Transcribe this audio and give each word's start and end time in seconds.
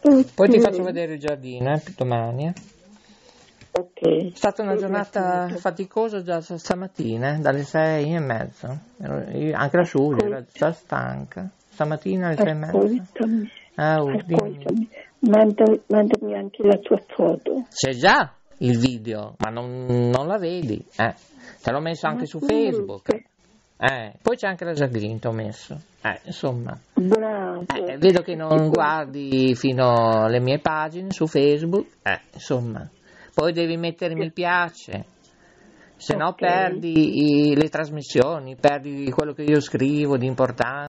Poi 0.00 0.48
ti 0.48 0.60
faccio 0.60 0.82
vedere 0.82 1.14
il 1.14 1.18
giardino, 1.20 1.72
eh, 1.72 1.82
domani. 1.96 2.46
eh. 2.46 2.52
Ok. 3.72 4.32
È 4.32 4.36
stata 4.36 4.62
una 4.62 4.76
giornata 4.76 5.48
faticosa 5.56 6.22
già 6.22 6.40
stamattina, 6.40 7.34
eh, 7.36 7.38
dalle 7.38 7.62
sei 7.62 8.14
e 8.14 8.18
io- 9.38 9.56
Anche 9.56 9.76
la 9.76 9.82
Giulia 9.82 10.26
era 10.26 10.44
già 10.52 10.72
stanca. 10.72 11.48
Stamattina 11.68 12.28
alle 12.28 12.36
sei 12.36 12.48
e 12.48 12.54
mezza. 12.54 12.78
Ah, 13.76 14.02
oh, 14.02 14.10
dimmi. 14.10 14.34
ascoltami. 14.34 14.88
Manda- 15.20 15.78
mandami 15.88 16.34
anche 16.34 16.62
la 16.64 16.76
tua 16.78 17.00
foto. 17.06 17.66
C'è 17.70 17.92
già 17.92 18.32
il 18.58 18.78
video, 18.78 19.34
ma 19.38 19.50
non, 19.50 19.84
non 19.86 20.26
la 20.26 20.38
vedi. 20.38 20.84
Eh. 20.96 21.14
Te 21.62 21.70
l'ho 21.70 21.80
messo 21.80 22.06
anche 22.08 22.26
su 22.26 22.40
Facebook. 22.40 23.10
Eh, 23.80 24.14
poi 24.20 24.36
c'è 24.36 24.48
anche 24.48 24.64
la 24.64 24.74
ti 25.20 25.26
ho 25.26 25.32
messo. 25.32 25.80
Eh, 26.02 26.20
insomma, 26.24 26.76
Bravo. 26.94 27.64
eh, 27.74 27.96
vedo 27.96 28.22
che 28.22 28.34
non 28.34 28.68
guardi 28.70 29.54
fino 29.54 30.24
alle 30.24 30.40
mie 30.40 30.58
pagine 30.58 31.12
su 31.12 31.26
Facebook. 31.28 31.86
Eh, 32.02 32.20
insomma, 32.32 32.88
poi 33.34 33.52
devi 33.52 33.76
mettere 33.76 34.14
mi 34.16 34.32
piace. 34.32 35.04
Se 35.96 36.16
no 36.16 36.28
Ok. 36.28 36.38
perdi 36.40 37.50
i- 37.50 37.56
le 37.56 37.68
trasmissioni, 37.68 38.56
perdi 38.56 39.10
quello 39.10 39.32
che 39.32 39.42
io 39.42 39.60
scrivo 39.60 40.16
di 40.16 40.26
importante. 40.26 40.86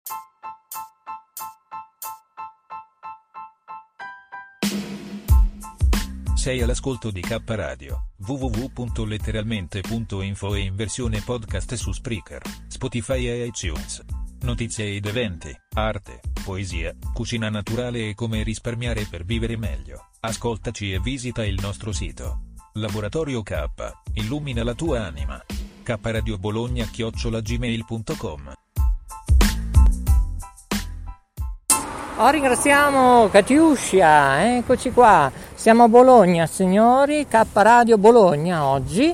Sei 6.35 6.61
all'ascolto 6.61 7.09
di 7.11 7.19
K 7.21 7.37
Radio, 7.47 8.05
www.letteralmente.info 8.25 10.55
e 10.55 10.59
in 10.61 10.75
versione 10.75 11.19
podcast 11.21 11.73
su 11.73 11.91
Spreaker, 11.91 12.41
Spotify 12.79 13.27
e 13.27 13.45
iTunes. 13.45 14.01
Notizie 14.43 14.95
ed 14.95 15.05
eventi, 15.05 15.53
arte, 15.73 16.21
poesia, 16.45 16.95
cucina 17.13 17.49
naturale 17.49 18.07
e 18.07 18.15
come 18.15 18.41
risparmiare 18.41 19.03
per 19.03 19.25
vivere 19.25 19.57
meglio. 19.57 20.11
Ascoltaci 20.21 20.93
e 20.93 21.01
visita 21.01 21.43
il 21.43 21.59
nostro 21.61 21.91
sito. 21.91 22.43
Laboratorio 22.75 23.43
K, 23.43 23.65
illumina 24.13 24.63
la 24.63 24.75
tua 24.75 25.05
anima. 25.05 25.43
K 25.83 25.97
Radio 26.03 26.37
Bologna 26.37 26.85
chiocciolagmail.com 26.85 28.53
Oh, 32.15 32.29
ringraziamo 32.29 33.27
Catiuscia, 33.27 34.55
eccoci 34.55 34.91
qua. 34.91 35.29
Siamo 35.53 35.83
a 35.83 35.89
Bologna, 35.89 36.45
signori, 36.45 37.27
K 37.27 37.45
Radio 37.51 37.97
Bologna 37.97 38.63
oggi. 38.63 39.13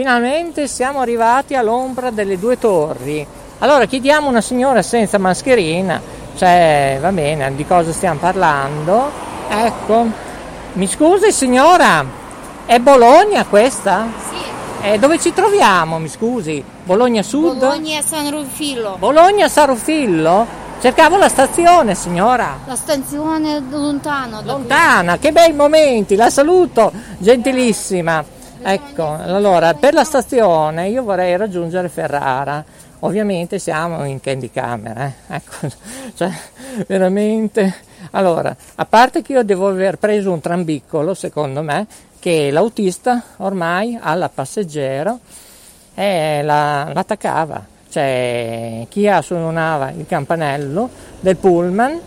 Finalmente 0.00 0.66
siamo 0.66 1.00
arrivati 1.00 1.54
all'ombra 1.54 2.08
delle 2.08 2.38
due 2.38 2.58
torri. 2.58 3.26
Allora 3.58 3.84
chiediamo 3.84 4.30
una 4.30 4.40
signora 4.40 4.80
senza 4.80 5.18
mascherina, 5.18 6.00
cioè, 6.38 6.96
va 7.02 7.12
bene, 7.12 7.54
di 7.54 7.66
cosa 7.66 7.92
stiamo 7.92 8.18
parlando? 8.18 9.10
Ecco, 9.50 10.06
mi 10.72 10.86
scusi 10.86 11.30
signora, 11.32 12.02
è 12.64 12.78
Bologna 12.78 13.44
questa? 13.44 14.06
Sì, 14.30 14.88
Eh, 14.88 14.98
dove 14.98 15.18
ci 15.18 15.34
troviamo, 15.34 15.98
mi 15.98 16.08
scusi? 16.08 16.64
Bologna 16.84 17.22
Sud? 17.22 17.58
Bologna 17.58 18.00
San 18.00 18.30
Rufillo. 18.30 18.96
Bologna 18.98 19.48
Sarufillo? 19.50 20.46
Cercavo 20.80 21.18
la 21.18 21.28
stazione, 21.28 21.94
signora. 21.94 22.60
La 22.64 22.74
stazione 22.74 23.56
è 23.58 23.60
lontano. 23.68 24.36
da 24.36 24.54
qui. 24.54 24.62
Lontana, 24.62 25.18
che 25.18 25.30
bei 25.30 25.52
momenti, 25.52 26.16
la 26.16 26.30
saluto, 26.30 26.90
gentilissima. 27.18 28.38
Ecco, 28.62 29.14
allora, 29.14 29.72
per 29.72 29.94
la 29.94 30.04
stazione 30.04 30.88
io 30.88 31.02
vorrei 31.02 31.36
raggiungere 31.36 31.88
Ferrara. 31.88 32.62
Ovviamente 33.00 33.58
siamo 33.58 34.04
in 34.04 34.20
candy 34.20 34.50
camera, 34.50 35.06
eh. 35.06 35.34
ecco, 35.34 35.68
cioè, 36.14 36.30
veramente. 36.86 37.74
Allora, 38.10 38.54
a 38.74 38.84
parte 38.84 39.22
che 39.22 39.32
io 39.32 39.42
devo 39.42 39.68
aver 39.68 39.96
preso 39.96 40.30
un 40.30 40.40
trambiccolo, 40.40 41.14
secondo 41.14 41.62
me, 41.62 41.86
che 42.18 42.50
l'autista 42.50 43.22
ormai 43.38 43.98
ha 43.98 44.14
la 44.14 44.28
passeggero 44.28 45.20
e 45.94 46.42
la, 46.42 46.90
l'attaccava. 46.92 47.64
Cioè, 47.88 48.86
chi 48.90 49.10
suonava 49.22 49.90
il 49.90 50.06
campanello 50.06 50.90
del 51.18 51.36
pullman, 51.36 51.98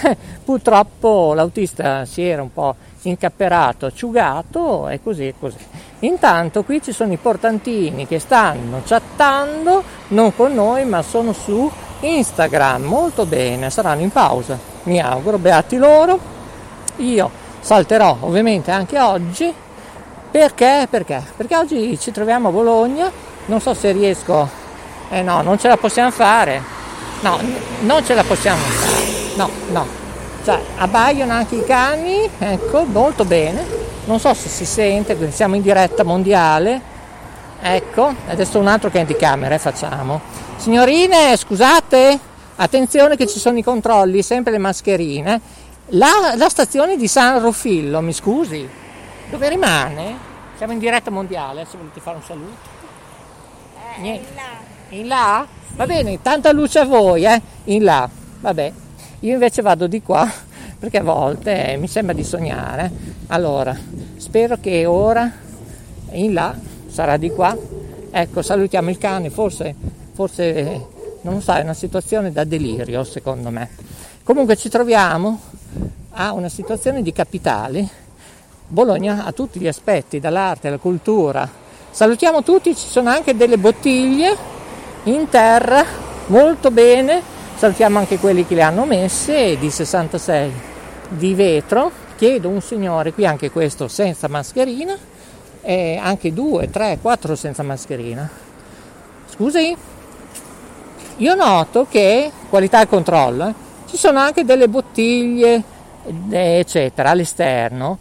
purtroppo 0.44 1.34
l'autista 1.34 2.04
si 2.04 2.22
era 2.22 2.42
un 2.42 2.52
po' 2.52 2.76
incapperato, 3.02 3.92
ciugato 3.92 4.88
e 4.88 5.02
così 5.02 5.28
e 5.28 5.34
così. 5.38 5.58
Intanto 6.00 6.62
qui 6.62 6.82
ci 6.82 6.92
sono 6.92 7.12
i 7.12 7.16
portantini 7.16 8.06
che 8.06 8.18
stanno 8.18 8.82
chattando, 8.84 9.82
non 10.08 10.34
con 10.36 10.52
noi, 10.52 10.84
ma 10.84 11.00
sono 11.00 11.32
su 11.32 11.70
Instagram. 12.00 12.82
Molto 12.82 13.24
bene, 13.24 13.70
saranno 13.70 14.02
in 14.02 14.10
pausa, 14.10 14.58
mi 14.84 15.00
auguro, 15.00 15.38
beati 15.38 15.76
loro. 15.76 16.18
Io 16.96 17.30
salterò 17.60 18.18
ovviamente 18.20 18.70
anche 18.70 19.00
oggi. 19.00 19.52
Perché? 20.30 20.86
Perché? 20.90 21.22
Perché 21.34 21.56
oggi 21.56 21.98
ci 21.98 22.12
troviamo 22.12 22.48
a 22.48 22.52
Bologna, 22.52 23.10
non 23.46 23.60
so 23.60 23.72
se 23.72 23.92
riesco, 23.92 24.46
eh 25.08 25.22
no, 25.22 25.40
non 25.40 25.58
ce 25.58 25.68
la 25.68 25.78
possiamo 25.78 26.10
fare. 26.10 26.62
No, 27.20 27.38
non 27.80 28.04
ce 28.04 28.12
la 28.12 28.22
possiamo 28.22 28.60
fare. 28.60 29.04
No, 29.36 29.48
no, 29.70 29.86
cioè, 30.44 30.60
abbaiano 30.76 31.32
anche 31.32 31.56
i 31.56 31.64
cani, 31.64 32.28
ecco, 32.38 32.84
molto 32.84 33.24
bene. 33.24 33.85
Non 34.06 34.20
so 34.20 34.34
se 34.34 34.48
si 34.48 34.64
sente, 34.64 35.32
siamo 35.32 35.56
in 35.56 35.62
diretta 35.62 36.04
mondiale. 36.04 36.80
Ecco, 37.60 38.14
adesso 38.28 38.60
un 38.60 38.68
altro 38.68 38.88
che 38.88 39.00
è 39.00 39.04
di 39.04 39.16
camera, 39.16 39.58
facciamo. 39.58 40.20
Signorine, 40.56 41.36
scusate, 41.36 42.16
attenzione 42.54 43.16
che 43.16 43.26
ci 43.26 43.40
sono 43.40 43.58
i 43.58 43.64
controlli, 43.64 44.22
sempre 44.22 44.52
le 44.52 44.58
mascherine. 44.58 45.40
La, 45.88 46.34
la 46.36 46.48
stazione 46.48 46.96
di 46.96 47.08
San 47.08 47.40
Rufillo, 47.40 48.00
mi 48.00 48.12
scusi, 48.12 48.68
dove 49.28 49.48
rimane? 49.48 50.16
Siamo 50.56 50.72
in 50.72 50.78
diretta 50.78 51.10
mondiale, 51.10 51.66
se 51.68 51.76
volete 51.76 51.98
fare 51.98 52.16
un 52.16 52.22
saluto. 52.22 52.56
Eh, 53.96 54.00
Niente. 54.00 54.28
In 54.28 54.36
là. 54.36 54.42
In 54.90 55.08
là? 55.08 55.46
Va 55.74 55.86
bene, 55.86 56.22
tanta 56.22 56.52
luce 56.52 56.78
a 56.78 56.84
voi, 56.84 57.24
eh? 57.24 57.42
In 57.64 57.82
là, 57.82 58.08
vabbè. 58.38 58.72
Io 59.20 59.32
invece 59.32 59.62
vado 59.62 59.88
di 59.88 60.00
qua 60.00 60.30
perché 60.78 60.98
a 60.98 61.02
volte 61.02 61.72
eh, 61.72 61.76
mi 61.76 61.88
sembra 61.88 62.14
di 62.14 62.24
sognare. 62.24 62.90
Allora, 63.28 63.76
spero 64.16 64.58
che 64.60 64.84
ora 64.86 65.30
in 66.10 66.32
là 66.32 66.54
sarà 66.88 67.16
di 67.16 67.30
qua. 67.30 67.56
Ecco, 68.10 68.42
salutiamo 68.42 68.90
il 68.90 68.98
cane, 68.98 69.30
forse, 69.30 69.74
forse 70.12 70.94
non 71.22 71.42
so, 71.42 71.52
è 71.52 71.62
una 71.62 71.74
situazione 71.74 72.32
da 72.32 72.44
delirio 72.44 73.04
secondo 73.04 73.50
me. 73.50 73.68
Comunque 74.22 74.56
ci 74.56 74.68
troviamo 74.68 75.40
a 76.10 76.32
una 76.32 76.48
situazione 76.48 77.02
di 77.02 77.12
capitale. 77.12 78.04
Bologna 78.68 79.24
ha 79.24 79.32
tutti 79.32 79.58
gli 79.58 79.68
aspetti, 79.68 80.18
dall'arte 80.18 80.68
alla 80.68 80.78
cultura. 80.78 81.48
Salutiamo 81.90 82.42
tutti, 82.42 82.74
ci 82.74 82.86
sono 82.86 83.08
anche 83.10 83.36
delle 83.36 83.58
bottiglie 83.58 84.36
in 85.04 85.28
terra, 85.28 85.84
molto 86.26 86.70
bene, 86.70 87.22
Salutiamo 87.56 87.98
anche 87.98 88.18
quelli 88.18 88.46
che 88.46 88.54
le 88.54 88.60
hanno 88.60 88.84
messe, 88.84 89.56
di 89.58 89.70
66 89.70 90.52
di 91.08 91.32
vetro. 91.32 91.90
Chiedo 92.14 92.50
un 92.50 92.60
signore 92.60 93.14
qui 93.14 93.24
anche 93.24 93.50
questo 93.50 93.88
senza 93.88 94.28
mascherina, 94.28 94.94
e 95.62 95.96
anche 95.96 96.34
due, 96.34 96.68
tre, 96.68 96.98
quattro 97.00 97.34
senza 97.34 97.62
mascherina. 97.62 98.28
Scusi? 99.30 99.74
Io 101.16 101.34
noto 101.34 101.86
che, 101.88 102.30
qualità 102.50 102.82
e 102.82 102.86
controllo, 102.86 103.48
eh, 103.48 103.54
ci 103.88 103.96
sono 103.96 104.18
anche 104.18 104.44
delle 104.44 104.68
bottiglie, 104.68 105.62
eccetera, 106.28 107.08
all'esterno, 107.08 107.98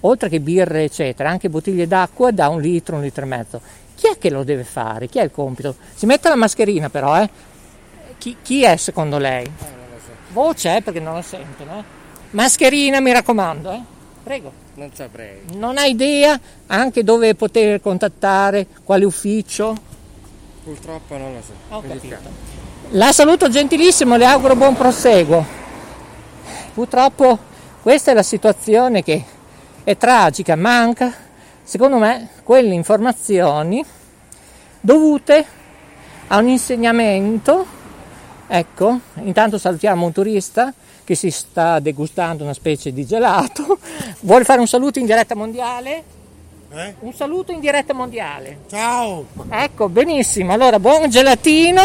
oltre 0.00 0.28
che 0.28 0.40
birre, 0.40 0.82
eccetera, 0.82 1.30
anche 1.30 1.48
bottiglie 1.48 1.86
d'acqua 1.86 2.32
da 2.32 2.48
un 2.48 2.60
litro, 2.60 2.96
un 2.96 3.02
litro 3.02 3.22
e 3.22 3.28
mezzo. 3.28 3.60
Chi 3.94 4.08
è 4.08 4.18
che 4.18 4.30
lo 4.30 4.42
deve 4.42 4.64
fare? 4.64 5.06
Chi 5.06 5.20
è 5.20 5.22
il 5.22 5.30
compito? 5.30 5.76
Si 5.94 6.06
mette 6.06 6.28
la 6.28 6.34
mascherina 6.34 6.90
però, 6.90 7.16
eh? 7.22 7.54
Chi, 8.18 8.36
chi 8.42 8.62
è 8.64 8.76
secondo 8.76 9.18
lei? 9.18 9.44
Eh, 9.44 9.74
Voce, 10.28 10.76
eh, 10.76 10.82
perché 10.82 11.00
non 11.00 11.14
la 11.14 11.22
sentono. 11.22 11.78
Eh? 11.78 11.82
Mascherina, 12.30 13.00
mi 13.00 13.12
raccomando, 13.12 13.70
eh? 13.70 13.80
Prego. 14.22 14.64
Non 14.74 14.90
saprei. 14.92 15.40
Non 15.54 15.78
ha 15.78 15.86
idea 15.86 16.38
anche 16.66 17.02
dove 17.02 17.34
poter 17.34 17.80
contattare, 17.80 18.66
quale 18.84 19.06
ufficio? 19.06 19.74
Purtroppo 20.62 21.16
non 21.16 21.32
lo 21.32 21.40
so. 21.40 21.52
Ho 21.74 21.80
capito. 21.80 22.16
La 22.90 23.12
saluto 23.12 23.48
gentilissimo, 23.48 24.16
le 24.16 24.26
auguro 24.26 24.54
buon 24.54 24.76
proseguo. 24.76 25.44
Purtroppo 26.74 27.38
questa 27.80 28.10
è 28.10 28.14
la 28.14 28.22
situazione 28.22 29.02
che 29.02 29.24
è 29.82 29.96
tragica, 29.96 30.56
manca, 30.56 31.10
secondo 31.62 31.96
me, 31.96 32.28
quelle 32.42 32.74
informazioni 32.74 33.82
dovute 34.80 35.46
a 36.26 36.36
un 36.36 36.48
insegnamento 36.48 37.66
Ecco, 38.48 39.00
intanto 39.22 39.58
salutiamo 39.58 40.06
un 40.06 40.12
turista 40.12 40.72
che 41.02 41.14
si 41.14 41.30
sta 41.30 41.80
degustando 41.80 42.44
una 42.44 42.54
specie 42.54 42.92
di 42.92 43.04
gelato. 43.04 43.78
Vuole 44.20 44.44
fare 44.44 44.60
un 44.60 44.66
saluto 44.66 44.98
in 44.98 45.06
diretta 45.06 45.34
mondiale? 45.34 46.02
Eh? 46.70 46.94
Un 47.00 47.12
saluto 47.12 47.52
in 47.52 47.60
diretta 47.60 47.94
mondiale. 47.94 48.58
Ciao! 48.68 49.26
Ecco, 49.48 49.88
benissimo. 49.88 50.52
Allora, 50.52 50.78
buon 50.78 51.08
gelatino. 51.08 51.82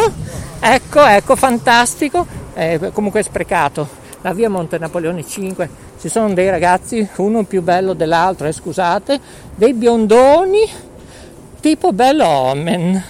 Ecco, 0.60 1.06
ecco, 1.06 1.36
fantastico. 1.36 2.26
Eh, 2.54 2.92
comunque 2.94 3.22
è 3.22 3.24
sprecato. 3.24 4.00
La 4.22 4.34
via 4.34 4.50
Monte 4.50 4.78
Napoleone 4.78 5.26
5. 5.26 5.70
Ci 6.00 6.10
sono 6.10 6.34
dei 6.34 6.50
ragazzi, 6.50 7.08
uno 7.18 7.44
più 7.44 7.62
bello 7.62 7.94
dell'altro, 7.94 8.48
eh, 8.48 8.52
scusate, 8.52 9.20
dei 9.56 9.74
biondoni 9.74 10.68
tipo 11.60 11.94
Bellomen. 11.94 13.04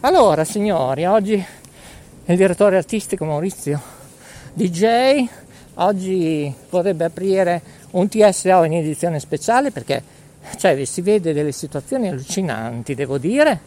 Allora, 0.00 0.44
signori, 0.44 1.06
oggi 1.06 1.44
il 2.26 2.36
direttore 2.36 2.78
artistico 2.78 3.26
Maurizio 3.26 3.78
DJ 4.54 5.26
oggi 5.74 6.52
vorrebbe 6.70 7.04
aprire 7.04 7.60
un 7.90 8.08
TSO 8.08 8.64
in 8.64 8.72
edizione 8.72 9.20
speciale 9.20 9.70
perché 9.70 10.02
cioè, 10.56 10.82
si 10.84 11.02
vede 11.02 11.34
delle 11.34 11.52
situazioni 11.52 12.08
allucinanti, 12.08 12.94
devo 12.94 13.18
dire, 13.18 13.60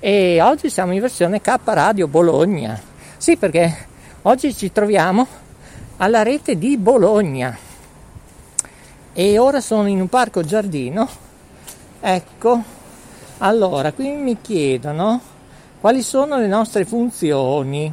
e 0.00 0.40
oggi 0.42 0.68
siamo 0.68 0.92
in 0.92 1.00
versione 1.00 1.40
K 1.40 1.58
Radio 1.64 2.06
Bologna. 2.06 2.78
Sì, 3.16 3.36
perché 3.36 3.74
oggi 4.22 4.54
ci 4.54 4.70
troviamo 4.70 5.26
alla 5.98 6.22
rete 6.22 6.58
di 6.58 6.76
Bologna 6.76 7.56
e 9.12 9.38
ora 9.38 9.60
sono 9.60 9.88
in 9.88 10.00
un 10.00 10.08
parco 10.08 10.42
giardino. 10.42 11.08
Ecco, 12.00 12.62
allora 13.38 13.92
qui 13.92 14.10
mi 14.10 14.38
chiedono 14.40 15.32
quali 15.84 16.00
sono 16.00 16.38
le 16.38 16.46
nostre 16.46 16.86
funzioni? 16.86 17.92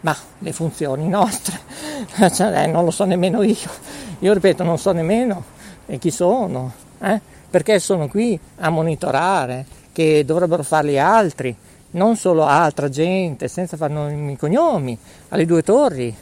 Ma 0.00 0.16
le 0.40 0.52
funzioni 0.52 1.06
nostre, 1.06 1.60
cioè, 2.34 2.64
eh, 2.64 2.66
non 2.66 2.84
lo 2.84 2.90
so 2.90 3.04
nemmeno 3.04 3.44
io. 3.44 3.70
Io 4.18 4.32
ripeto, 4.32 4.64
non 4.64 4.76
so 4.76 4.90
nemmeno 4.90 5.44
eh, 5.86 5.98
chi 5.98 6.10
sono, 6.10 6.72
eh? 6.98 7.20
perché 7.48 7.78
sono 7.78 8.08
qui 8.08 8.36
a 8.56 8.70
monitorare, 8.70 9.66
che 9.92 10.24
dovrebbero 10.24 10.64
farli 10.64 10.98
altri, 10.98 11.54
non 11.90 12.16
solo 12.16 12.44
altra 12.44 12.88
gente, 12.88 13.46
senza 13.46 13.76
fare 13.76 13.92
nomi 13.92 14.32
e 14.32 14.36
cognomi, 14.36 14.98
alle 15.28 15.46
due 15.46 15.62
torri, 15.62 16.12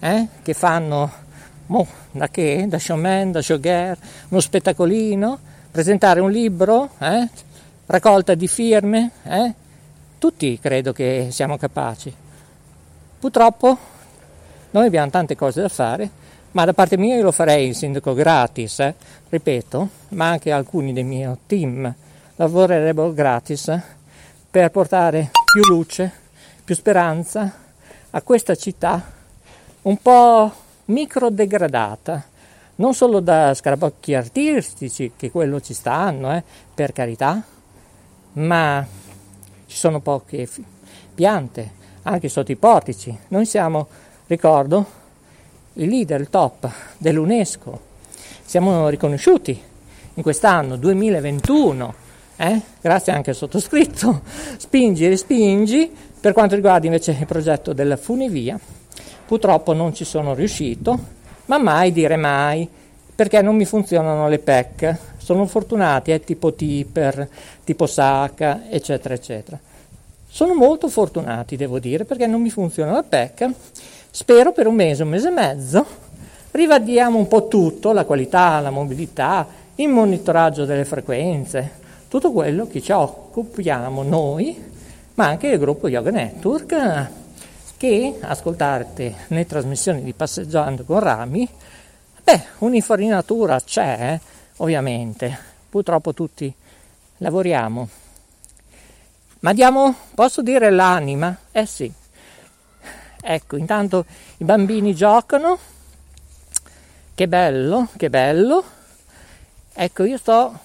eh? 0.00 0.26
che 0.42 0.54
fanno, 0.54 1.08
mo, 1.66 1.86
da 2.10 2.26
che? 2.26 2.64
Da 2.66 2.80
showman, 2.80 3.30
da 3.30 3.40
showgirl, 3.40 3.96
uno 4.30 4.40
spettacolino, 4.40 5.38
presentare 5.70 6.18
un 6.18 6.32
libro, 6.32 6.90
eh? 6.98 7.28
raccolta 7.86 8.34
di 8.34 8.48
firme, 8.48 9.12
eh? 9.22 9.54
Tutti 10.22 10.56
credo 10.60 10.92
che 10.92 11.30
siamo 11.32 11.56
capaci. 11.56 12.14
Purtroppo 13.18 13.76
noi 14.70 14.86
abbiamo 14.86 15.10
tante 15.10 15.34
cose 15.34 15.62
da 15.62 15.68
fare, 15.68 16.08
ma 16.52 16.64
da 16.64 16.72
parte 16.72 16.96
mia 16.96 17.16
io 17.16 17.24
lo 17.24 17.32
farei 17.32 17.66
il 17.66 17.74
sindaco 17.74 18.14
gratis, 18.14 18.78
eh? 18.78 18.94
ripeto, 19.28 19.88
ma 20.10 20.28
anche 20.28 20.52
alcuni 20.52 20.92
del 20.92 21.06
mio 21.06 21.38
team 21.44 21.92
lavorerebbero 22.36 23.12
gratis 23.12 23.76
per 24.48 24.70
portare 24.70 25.32
più 25.52 25.62
luce, 25.74 26.12
più 26.62 26.76
speranza 26.76 27.52
a 28.10 28.22
questa 28.22 28.54
città 28.54 29.02
un 29.82 29.96
po' 29.96 30.52
micro 30.84 31.30
degradata, 31.30 32.24
non 32.76 32.94
solo 32.94 33.18
da 33.18 33.54
scarabocchi 33.54 34.14
artistici, 34.14 35.14
che 35.16 35.32
quello 35.32 35.60
ci 35.60 35.74
stanno, 35.74 36.32
eh, 36.32 36.44
per 36.72 36.92
carità, 36.92 37.42
ma 38.34 38.86
ci 39.72 39.78
sono 39.78 40.00
poche 40.00 40.46
piante, 41.14 41.70
anche 42.02 42.28
sotto 42.28 42.52
i 42.52 42.56
portici. 42.56 43.16
Noi 43.28 43.46
siamo, 43.46 43.88
ricordo, 44.26 44.84
il 45.74 45.88
leader, 45.88 46.20
il 46.20 46.28
top 46.28 46.70
dell'UNESCO. 46.98 47.80
Siamo 48.44 48.90
riconosciuti 48.90 49.58
in 50.12 50.22
quest'anno 50.22 50.76
2021, 50.76 51.94
eh? 52.36 52.60
grazie 52.82 53.14
anche 53.14 53.30
al 53.30 53.36
sottoscritto, 53.36 54.20
spingi 54.58 55.06
e 55.06 55.08
respingi. 55.08 55.90
Per 56.20 56.34
quanto 56.34 56.54
riguarda 56.54 56.84
invece 56.84 57.16
il 57.18 57.24
progetto 57.24 57.72
della 57.72 57.96
funivia, 57.96 58.60
purtroppo 59.24 59.72
non 59.72 59.94
ci 59.94 60.04
sono 60.04 60.34
riuscito, 60.34 60.98
ma 61.46 61.56
mai 61.56 61.92
dire 61.92 62.16
mai. 62.16 62.68
Perché 63.14 63.42
non 63.42 63.56
mi 63.56 63.64
funzionano 63.64 64.28
le 64.28 64.38
PEC. 64.38 64.96
Sono 65.18 65.46
fortunati, 65.46 66.10
eh, 66.10 66.20
tipo 66.20 66.52
Tipper, 66.54 67.28
tipo 67.64 67.86
Saka, 67.86 68.62
eccetera, 68.68 69.14
eccetera. 69.14 69.58
Sono 70.28 70.54
molto 70.54 70.88
fortunati, 70.88 71.56
devo 71.56 71.78
dire, 71.78 72.04
perché 72.04 72.26
non 72.26 72.40
mi 72.40 72.50
funziona 72.50 72.92
la 72.92 73.02
PEC. 73.02 73.50
Spero 74.10 74.52
per 74.52 74.66
un 74.66 74.74
mese, 74.74 75.02
un 75.02 75.10
mese 75.10 75.28
e 75.28 75.32
mezzo, 75.32 75.86
rivadiamo 76.52 77.18
un 77.18 77.28
po' 77.28 77.48
tutto, 77.48 77.92
la 77.92 78.04
qualità, 78.04 78.60
la 78.60 78.70
mobilità, 78.70 79.46
il 79.76 79.88
monitoraggio 79.88 80.64
delle 80.64 80.84
frequenze, 80.84 81.70
tutto 82.08 82.30
quello 82.32 82.66
che 82.66 82.80
ci 82.80 82.92
occupiamo 82.92 84.02
noi, 84.02 84.62
ma 85.14 85.28
anche 85.28 85.48
il 85.48 85.58
gruppo 85.58 85.88
Yoga 85.88 86.10
Network, 86.10 87.08
che 87.78 88.18
ascoltate 88.20 89.14
le 89.28 89.46
trasmissioni 89.46 90.02
di 90.02 90.12
Passeggiando 90.12 90.84
con 90.84 91.00
Rami, 91.00 91.48
beh, 92.22 92.44
un'infarinatura 92.58 93.60
c'è, 93.60 94.18
ovviamente, 94.58 95.38
purtroppo 95.68 96.12
tutti 96.14 96.52
lavoriamo. 97.18 97.88
Ma 99.40 99.52
diamo, 99.52 99.94
posso 100.14 100.42
dire 100.42 100.70
l'anima? 100.70 101.36
Eh 101.50 101.66
sì. 101.66 101.92
Ecco, 103.24 103.56
intanto 103.56 104.04
i 104.38 104.44
bambini 104.44 104.94
giocano, 104.94 105.58
che 107.14 107.28
bello, 107.28 107.88
che 107.96 108.10
bello. 108.10 108.64
Ecco, 109.72 110.04
io 110.04 110.18
sto, 110.18 110.58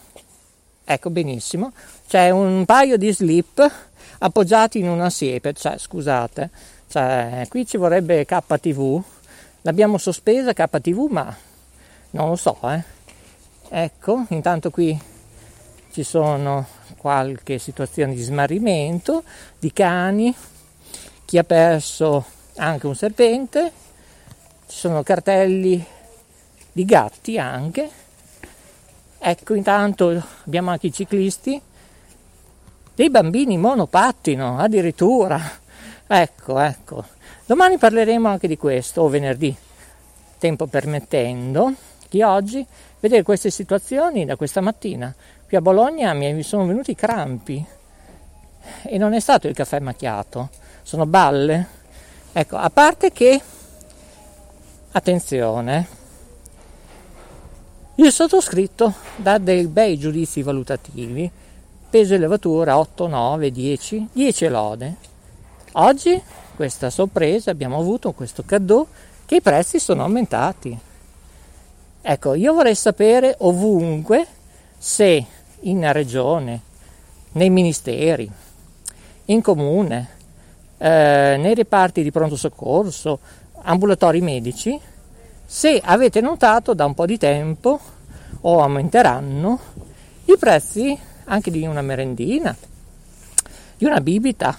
ecco 0.84 1.10
benissimo, 1.10 1.72
c'è 2.08 2.30
un 2.30 2.66
paio 2.66 2.98
di 2.98 3.12
slip 3.14 3.72
appoggiati 4.20 4.80
in 4.80 4.90
una 4.90 5.10
siepe, 5.10 5.54
cioè 5.54 5.78
scusate, 5.78 6.50
cioè, 6.88 7.46
qui 7.50 7.66
ci 7.66 7.78
vorrebbe 7.78 8.26
KTV, 8.26 9.02
l'abbiamo 9.62 9.98
sospesa 9.98 10.54
KTV 10.54 11.08
ma 11.10 11.36
non 12.12 12.30
lo 12.30 12.36
so, 12.36 12.58
eh. 12.64 12.84
Ecco, 13.70 14.26
intanto 14.30 14.70
qui 14.70 14.98
ci 15.92 16.04
sono 16.04 16.66
qualche 16.98 17.58
situazione 17.58 18.14
di 18.14 18.22
smarrimento, 18.22 19.24
di 19.60 19.74
cani, 19.74 20.34
chi 21.26 21.38
ha 21.38 21.44
perso 21.44 22.24
anche 22.56 22.88
un 22.88 22.96
serpente, 22.96 23.72
ci 24.68 24.78
sono 24.78 25.04
cartelli 25.04 25.86
di 26.72 26.86
gatti 26.86 27.38
anche. 27.38 27.90
Ecco, 29.20 29.54
intanto 29.54 30.24
abbiamo 30.46 30.70
anche 30.70 30.88
i 30.88 30.94
ciclisti, 30.94 31.60
dei 32.96 33.10
bambini 33.10 33.58
monopattino 33.58 34.60
addirittura. 34.60 35.40
Ecco, 36.08 36.60
ecco. 36.60 37.06
Domani 37.46 37.78
parleremo 37.78 38.28
anche 38.28 38.48
di 38.48 38.58
questo, 38.58 39.02
o 39.02 39.08
venerdì, 39.08 39.56
tempo 40.38 40.68
permettendo, 40.68 41.74
che 42.10 42.24
oggi 42.24 42.66
vedere 43.00 43.24
queste 43.24 43.50
situazioni 43.50 44.26
da 44.26 44.36
questa 44.36 44.62
mattina. 44.62 45.14
Qui 45.48 45.56
a 45.56 45.62
Bologna 45.62 46.14
mi 46.14 46.44
sono 46.44 46.66
venuti 46.66 46.96
crampi 46.96 47.66
e 48.84 48.98
non 48.98 49.14
è 49.14 49.20
stato 49.20 49.48
il 49.48 49.56
caffè 49.56 49.80
macchiato, 49.80 50.50
sono 50.82 51.06
balle. 51.06 51.76
Ecco, 52.32 52.58
a 52.58 52.70
parte 52.70 53.12
che, 53.12 53.42
attenzione, 54.92 55.88
il 57.96 58.12
sottoscritto 58.12 58.94
dà 59.16 59.38
dei 59.38 59.66
bei 59.68 59.98
giudizi 59.98 60.44
valutativi, 60.44 61.30
peso 61.90 62.14
e 62.14 62.18
levatura 62.18 62.78
8, 62.78 63.08
9, 63.08 63.52
10, 63.52 64.10
10 64.12 64.48
lode. 64.50 64.96
Oggi, 65.74 66.22
questa 66.56 66.90
sorpresa, 66.90 67.52
abbiamo 67.52 67.80
avuto 67.80 68.12
questo 68.12 68.44
cadeau 68.46 68.88
che 69.26 69.38
i 69.38 69.42
prezzi 69.42 69.80
sono 69.80 70.04
aumentati. 70.04 70.78
Ecco, 72.10 72.36
io 72.36 72.54
vorrei 72.54 72.74
sapere 72.74 73.36
ovunque 73.40 74.26
se 74.78 75.26
in 75.60 75.92
regione, 75.92 76.62
nei 77.34 77.50
ministeri, 77.50 78.32
in 79.26 79.42
comune, 79.42 80.10
eh, 80.78 81.36
nei 81.38 81.54
reparti 81.54 82.04
di 82.04 82.12
pronto 82.12 82.38
soccorso, 82.38 83.20
ambulatori 83.64 84.22
medici, 84.22 84.80
se 85.46 85.82
avete 85.84 86.22
notato 86.22 86.74
da 86.74 86.86
un 86.86 86.94
po' 86.94 87.06
di 87.06 87.18
tempo 87.18 87.78
o 88.40 88.62
aumenteranno 88.62 89.60
i 90.28 90.38
prezzi 90.40 90.98
anche 91.26 91.52
di 91.52 91.66
una 91.66 91.82
merendina, 91.82 92.56
di 93.76 93.84
una 93.84 94.00
bibita, 94.00 94.58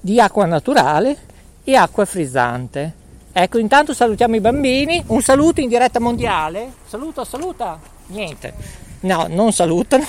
di 0.00 0.18
acqua 0.18 0.46
naturale 0.46 1.18
e 1.64 1.76
acqua 1.76 2.06
frizzante. 2.06 2.94
Ecco, 3.32 3.58
intanto 3.58 3.94
salutiamo 3.94 4.36
i 4.36 4.40
bambini, 4.40 5.02
un 5.08 5.20
saluto 5.22 5.60
in 5.60 5.68
diretta 5.68 6.00
mondiale. 6.00 6.72
Saluta, 6.86 7.24
saluta. 7.24 7.78
Niente. 8.08 8.52
No, 9.00 9.26
non 9.28 9.52
salutano. 9.52 10.04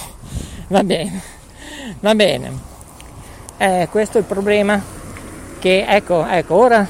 Va 0.68 0.84
bene. 0.84 1.22
Va 2.00 2.16
bene. 2.16 2.52
Eh, 3.58 3.88
questo 3.92 4.18
è 4.18 4.22
il 4.22 4.28
problema 4.28 4.82
che 5.60 5.86
ecco, 5.88 6.26
ecco, 6.26 6.56
ora 6.56 6.88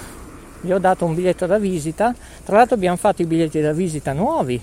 vi 0.62 0.72
ho 0.72 0.78
dato 0.78 1.06
un 1.06 1.16
biglietto 1.16 1.46
da 1.46 1.58
visita, 1.58 2.14
tra 2.46 2.58
l'altro 2.58 2.76
abbiamo 2.76 2.98
fatto 2.98 3.22
i 3.22 3.26
biglietti 3.26 3.60
da 3.60 3.74
visita 3.74 4.14
nuovi 4.14 4.62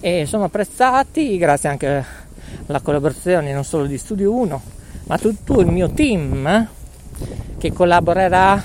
e 0.00 0.24
sono 0.26 0.44
apprezzati 0.44 1.36
grazie 1.36 1.68
anche 1.68 2.04
alla 2.66 2.80
collaborazione 2.80 3.52
non 3.52 3.64
solo 3.64 3.84
di 3.84 3.98
Studio 3.98 4.32
1 4.32 4.62
ma 5.04 5.18
tutto 5.18 5.60
il 5.60 5.66
mio 5.66 5.90
team 5.90 6.46
eh, 6.46 6.68
che 7.58 7.72
collaborerà 7.72 8.62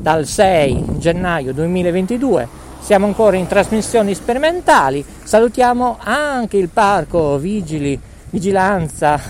dal 0.00 0.26
6 0.26 0.98
gennaio 0.98 1.52
2022 1.52 2.48
siamo 2.80 3.06
ancora 3.06 3.36
in 3.36 3.46
trasmissioni 3.46 4.14
sperimentali 4.14 5.04
salutiamo 5.22 5.98
anche 6.00 6.56
il 6.56 6.68
parco 6.68 7.36
vigili 7.38 8.00
vigilanza 8.30 9.20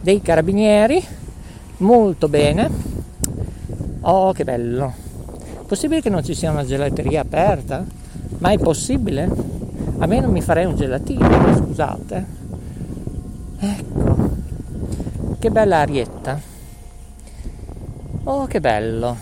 dei 0.00 0.22
carabinieri 0.22 1.04
molto 1.78 2.28
bene 2.28 2.70
oh 4.02 4.32
che 4.32 4.44
bello 4.44 5.04
Possibile 5.66 6.02
che 6.02 6.10
non 6.10 6.22
ci 6.22 6.34
sia 6.34 6.50
una 6.50 6.64
gelateria 6.64 7.22
aperta? 7.22 7.84
Ma 8.38 8.50
è 8.50 8.58
possibile? 8.58 9.28
A 9.98 10.06
me 10.06 10.20
non 10.20 10.30
mi 10.30 10.42
farei 10.42 10.66
un 10.66 10.76
gelatino, 10.76 11.56
scusate. 11.56 12.26
Ecco, 13.58 14.30
che 15.38 15.50
bella 15.50 15.78
arietta. 15.78 16.38
Oh, 18.24 18.46
che 18.46 18.60
bello. 18.60 19.16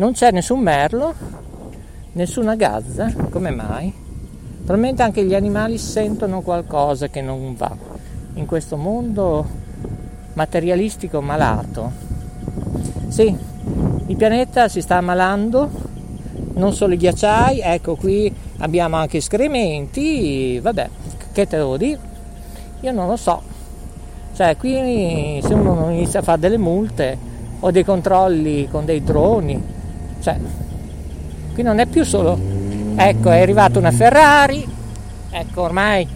Non 0.00 0.12
c'è 0.12 0.30
nessun 0.30 0.60
merlo, 0.60 1.12
nessuna 2.12 2.54
gazza, 2.54 3.12
come 3.28 3.50
mai? 3.50 3.92
Probabilmente 4.64 5.02
anche 5.02 5.22
gli 5.26 5.34
animali 5.34 5.76
sentono 5.76 6.40
qualcosa 6.40 7.08
che 7.08 7.20
non 7.20 7.54
va 7.54 7.70
in 8.32 8.46
questo 8.46 8.78
mondo 8.78 9.46
materialistico 10.32 11.20
malato. 11.20 11.92
Sì, 13.08 13.36
il 14.06 14.16
pianeta 14.16 14.68
si 14.68 14.80
sta 14.80 14.96
ammalando, 14.96 15.68
non 16.54 16.72
solo 16.72 16.94
i 16.94 16.96
ghiacciai, 16.96 17.60
ecco 17.60 17.94
qui 17.96 18.34
abbiamo 18.60 18.96
anche 18.96 19.18
escrementi, 19.18 20.58
vabbè, 20.60 20.88
che 21.30 21.46
te 21.46 21.58
devo 21.58 21.76
dire? 21.76 21.98
Io 22.80 22.92
non 22.92 23.06
lo 23.06 23.16
so. 23.16 23.42
Cioè 24.34 24.56
qui 24.56 25.40
se 25.42 25.52
uno 25.52 25.74
non 25.74 25.92
inizia 25.92 26.20
a 26.20 26.22
fare 26.22 26.40
delle 26.40 26.56
multe 26.56 27.18
o 27.60 27.70
dei 27.70 27.84
controlli 27.84 28.66
con 28.70 28.86
dei 28.86 29.04
droni, 29.04 29.78
cioè 30.20 30.36
qui 31.52 31.62
non 31.62 31.78
è 31.78 31.86
più 31.86 32.04
solo, 32.04 32.38
ecco 32.96 33.30
è 33.30 33.40
arrivata 33.40 33.78
una 33.78 33.90
Ferrari, 33.90 34.66
ecco 35.30 35.62
ormai, 35.62 36.06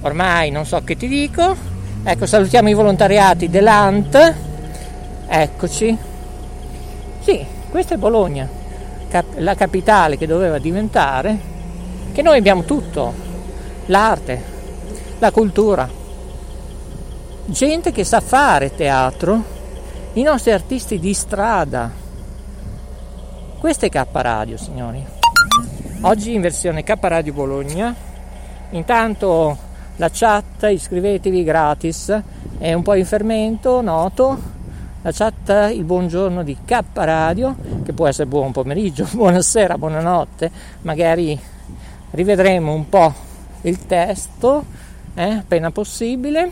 ormai 0.00 0.50
non 0.50 0.66
so 0.66 0.82
che 0.82 0.96
ti 0.96 1.08
dico, 1.08 1.56
ecco 2.02 2.26
salutiamo 2.26 2.68
i 2.68 2.74
volontariati 2.74 3.48
dell'ANT, 3.48 4.34
eccoci, 5.26 5.96
sì, 7.20 7.44
questa 7.70 7.94
è 7.94 7.98
Bologna, 7.98 8.48
la 9.36 9.54
capitale 9.54 10.16
che 10.16 10.26
doveva 10.26 10.58
diventare, 10.58 11.38
che 12.12 12.22
noi 12.22 12.38
abbiamo 12.38 12.64
tutto, 12.64 13.12
l'arte, 13.86 14.42
la 15.18 15.30
cultura, 15.30 15.88
gente 17.44 17.92
che 17.92 18.04
sa 18.04 18.20
fare 18.20 18.74
teatro, 18.74 19.58
i 20.14 20.22
nostri 20.22 20.52
artisti 20.52 20.98
di 20.98 21.12
strada. 21.14 21.99
Questa 23.60 23.84
è 23.84 23.90
K 23.90 24.06
Radio, 24.12 24.56
signori. 24.56 25.04
Oggi 26.00 26.32
in 26.32 26.40
versione 26.40 26.82
K 26.82 26.96
Radio 26.98 27.34
Bologna. 27.34 27.94
Intanto 28.70 29.58
la 29.96 30.08
chat, 30.10 30.66
iscrivetevi 30.70 31.44
gratis, 31.44 32.22
è 32.56 32.72
un 32.72 32.82
po' 32.82 32.94
in 32.94 33.04
fermento, 33.04 33.82
noto, 33.82 34.40
la 35.02 35.12
chat 35.12 35.72
il 35.74 35.84
buongiorno 35.84 36.42
di 36.42 36.56
K 36.64 36.82
Radio, 36.94 37.54
che 37.84 37.92
può 37.92 38.06
essere 38.06 38.26
buon 38.26 38.50
pomeriggio, 38.50 39.06
buonasera, 39.12 39.76
buonanotte, 39.76 40.50
magari 40.80 41.38
rivedremo 42.12 42.72
un 42.72 42.88
po' 42.88 43.12
il 43.60 43.84
testo 43.84 44.64
eh, 45.12 45.32
appena 45.32 45.70
possibile. 45.70 46.50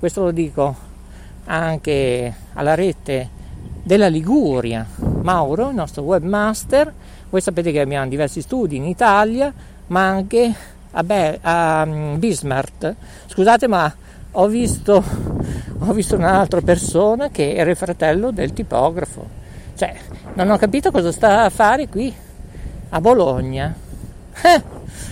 Questo 0.00 0.24
lo 0.24 0.30
dico 0.32 0.74
anche 1.44 2.34
alla 2.54 2.74
rete 2.74 3.28
della 3.84 4.08
Liguria, 4.08 4.84
Mauro, 5.24 5.70
il 5.70 5.74
nostro 5.74 6.02
webmaster. 6.02 6.92
Voi 7.30 7.40
sapete 7.40 7.72
che 7.72 7.80
abbiamo 7.80 8.06
diversi 8.08 8.42
studi 8.42 8.76
in 8.76 8.84
Italia, 8.84 9.52
ma 9.88 10.06
anche 10.06 10.54
a, 10.92 11.02
Be- 11.02 11.38
a 11.40 11.84
mm, 11.84 12.18
Bismarck, 12.18 12.94
scusate 13.26 13.66
ma 13.66 13.92
ho 14.32 14.46
visto, 14.46 15.02
ho 15.78 15.92
visto 15.92 16.16
un'altra 16.16 16.60
persona 16.60 17.30
che 17.30 17.54
era 17.54 17.70
il 17.70 17.76
fratello 17.76 18.30
del 18.30 18.52
tipografo. 18.52 19.42
Cioè, 19.74 19.94
non 20.34 20.50
ho 20.50 20.56
capito 20.56 20.90
cosa 20.90 21.10
sta 21.10 21.44
a 21.44 21.50
fare 21.50 21.88
qui, 21.88 22.14
a 22.90 23.00
Bologna. 23.00 23.74
Eh, 24.42 24.62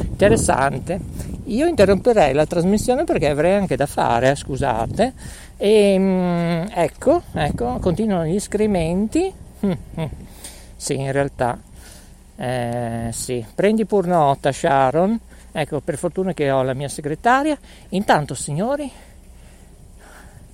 interessante. 0.08 1.00
Io 1.46 1.66
interromperei 1.66 2.34
la 2.34 2.46
trasmissione 2.46 3.04
perché 3.04 3.28
avrei 3.28 3.54
anche 3.54 3.76
da 3.76 3.86
fare, 3.86 4.34
scusate. 4.34 5.12
E 5.56 5.96
mm, 5.98 6.64
ecco, 6.74 7.22
ecco, 7.32 7.78
continuano 7.80 8.26
gli 8.26 8.38
scrivimenti. 8.38 9.41
Sì, 10.76 10.98
in 10.98 11.12
realtà. 11.12 11.60
Eh, 12.34 13.10
sì, 13.12 13.46
prendi 13.54 13.84
pur 13.84 14.06
nota, 14.06 14.50
Sharon. 14.50 15.18
Ecco, 15.52 15.80
per 15.80 15.96
fortuna 15.96 16.32
che 16.32 16.50
ho 16.50 16.62
la 16.62 16.74
mia 16.74 16.88
segretaria. 16.88 17.56
Intanto, 17.90 18.34
signori, 18.34 18.90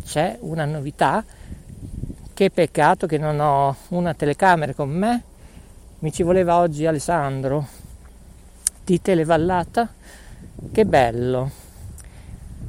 c'è 0.05 0.37
una 0.41 0.65
novità. 0.67 1.25
Che 2.35 2.50
peccato 2.50 3.07
che 3.07 3.19
non 3.19 3.41
ho 3.41 3.75
una 3.88 4.15
telecamera 4.15 4.75
con 4.75 4.91
me. 4.91 5.23
Mi 6.00 6.12
ci 6.12 6.23
voleva 6.23 6.59
oggi 6.59 6.87
Alessandro 6.87 7.67
di 8.85 9.00
Televallata. 9.00 9.88
Che 10.71 10.85
bello. 10.85 11.50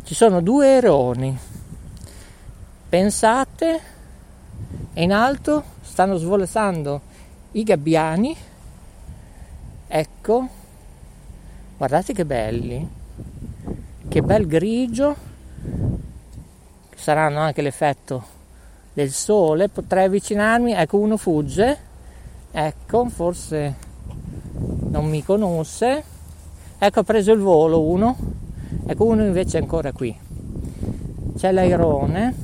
Ci 0.04 0.16
sono 0.16 0.42
due 0.42 0.68
eroni. 0.76 1.38
Pensate, 2.88 3.80
e 4.94 5.04
in 5.04 5.12
alto 5.12 5.64
stanno 6.00 6.16
svolazzando 6.16 7.02
i 7.52 7.64
gabbiani. 7.64 8.34
Ecco, 9.86 10.48
guardate 11.76 12.14
che 12.14 12.24
belli. 12.24 12.88
Che 14.08 14.22
bel 14.22 14.48
grigio. 14.48 15.14
Saranno 16.96 17.40
anche 17.40 17.62
l'effetto 17.62 18.24
del 18.94 19.12
sole, 19.12 19.68
potrei 19.68 20.06
avvicinarmi, 20.06 20.72
ecco 20.72 21.00
uno 21.00 21.18
fugge, 21.18 21.78
ecco 22.52 23.10
forse 23.10 23.76
non 24.90 25.06
mi 25.10 25.22
conosce, 25.22 26.04
ecco 26.78 27.00
ha 27.00 27.04
preso 27.04 27.34
il 27.34 27.40
volo 27.40 27.82
uno, 27.82 28.16
ecco 28.86 29.04
uno 29.04 29.26
invece 29.26 29.58
è 29.58 29.62
ancora 29.62 29.92
qui, 29.92 30.18
c'è 31.36 31.52
l'airone, 31.52 32.36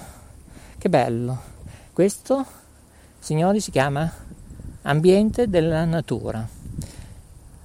che 0.77 0.89
bello, 0.89 1.39
questo 1.91 2.45
signori 3.17 3.59
si 3.59 3.71
chiama 3.71 4.07
Ambiente 4.83 5.49
della 5.49 5.85
Natura. 5.85 6.47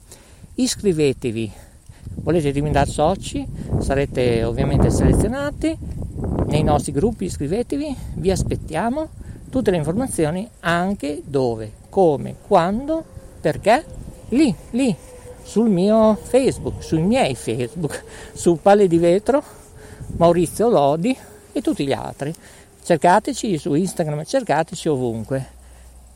Iscrivetevi, 0.56 1.52
volete 2.22 2.52
diventare 2.52 2.90
soci, 2.90 3.46
sarete 3.78 4.44
ovviamente 4.44 4.90
selezionati 4.90 5.76
nei 6.46 6.62
nostri 6.62 6.92
gruppi, 6.92 7.24
iscrivetevi, 7.24 7.96
vi 8.14 8.30
aspettiamo 8.30 9.08
tutte 9.50 9.70
le 9.70 9.76
informazioni 9.76 10.48
anche 10.60 11.22
dove, 11.24 11.70
come, 11.88 12.36
quando, 12.46 13.04
perché, 13.40 13.84
lì, 14.30 14.54
lì, 14.70 14.94
sul 15.42 15.68
mio 15.68 16.18
Facebook, 16.20 16.82
sui 16.82 17.02
miei 17.02 17.34
Facebook, 17.34 18.02
su 18.32 18.58
Palle 18.60 18.88
di 18.88 18.98
Vetro, 18.98 19.42
Maurizio 20.16 20.68
Lodi 20.68 21.16
e 21.52 21.60
tutti 21.60 21.86
gli 21.86 21.92
altri. 21.92 22.34
Cercateci 22.84 23.56
su 23.56 23.72
Instagram, 23.72 24.24
cercateci 24.24 24.90
ovunque. 24.90 25.46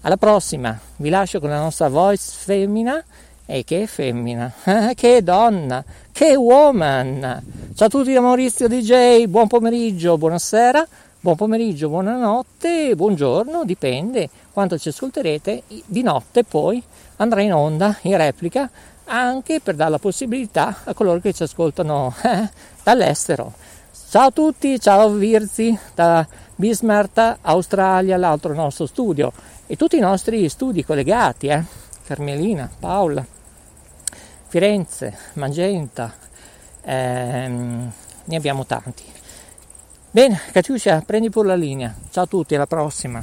Alla 0.03 0.19
prossima, 0.19 0.79
vi 0.97 1.09
lascio 1.09 1.41
con 1.41 1.49
la 1.49 1.61
nostra 1.61 1.89
voice 1.89 2.31
femmina. 2.31 3.03
E 3.47 3.65
che 3.65 3.87
femmina, 3.87 4.53
che 4.95 5.23
donna, 5.23 5.83
che 6.13 6.37
woman! 6.37 7.43
Ciao 7.75 7.87
a 7.87 7.89
tutti 7.89 8.13
da 8.13 8.21
Maurizio 8.21 8.69
DJ, 8.69 9.25
buon 9.25 9.47
pomeriggio, 9.47 10.19
buonasera, 10.19 10.87
buon 11.21 11.37
pomeriggio, 11.37 11.89
buonanotte, 11.89 12.95
buongiorno, 12.95 13.65
dipende 13.65 14.29
quanto 14.53 14.77
ci 14.77 14.91
ascolterete. 14.91 15.63
Di 15.87 16.03
notte 16.03 16.45
poi 16.45 16.83
andrà 17.17 17.41
in 17.41 17.55
onda 17.55 17.97
in 18.03 18.19
replica 18.19 18.69
anche 19.07 19.61
per 19.61 19.75
dare 19.75 19.93
la 19.93 19.99
possibilità 19.99 20.81
a 20.85 20.93
coloro 20.93 21.19
che 21.19 21.33
ci 21.33 21.45
ascoltano 21.45 22.15
dall'estero. 22.85 23.55
Ciao 24.11 24.29
a 24.29 24.31
tutti, 24.31 24.81
ciao 24.81 25.11
Virzi 25.11 25.79
da 25.95 26.27
Bismarck, 26.55 27.41
Australia, 27.43 28.17
l'altro 28.17 28.55
nostro 28.55 28.87
studio 28.87 29.31
e 29.67 29.77
tutti 29.77 29.99
i 29.99 30.01
nostri 30.01 30.49
studi 30.49 30.83
collegati, 30.83 31.49
eh? 31.49 31.63
Carmelina, 32.07 32.71
Paola, 32.81 33.23
Firenze, 34.47 35.15
Magenta, 35.35 36.15
ehm, 36.81 37.93
ne 38.25 38.37
abbiamo 38.37 38.65
tanti. 38.65 39.05
Bene, 40.11 40.41
Catiuscia, 40.53 41.03
prendi 41.03 41.29
pure 41.29 41.49
la 41.49 41.55
linea. 41.55 41.95
Ciao 42.09 42.25
a 42.25 42.27
tutti, 42.27 42.55
alla 42.55 42.67
prossima. 42.67 43.23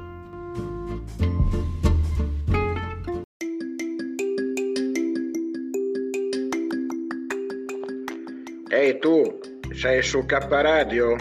Tu, 8.97 9.39
sei 9.73 10.01
su 10.01 10.25
K 10.25 10.37
Radio? 10.49 11.15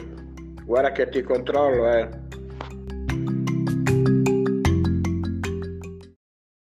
Guarda 0.64 0.92
che 0.92 1.08
ti 1.08 1.22
controllo, 1.22 1.88
eh. 1.90 2.19